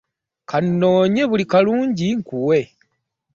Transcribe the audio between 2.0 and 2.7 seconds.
nkuwe.